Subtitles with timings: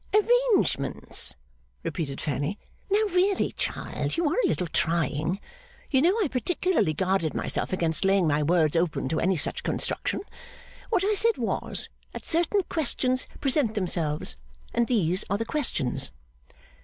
[0.15, 1.35] 'Arrangements!'
[1.83, 2.57] repeated Fanny.
[2.89, 5.39] 'Now, really, child, you are a little trying.
[5.91, 10.21] You know I particularly guarded myself against laying my words open to any such construction.
[10.89, 14.37] What I said was, that certain questions present themselves;
[14.73, 16.11] and these are the questions.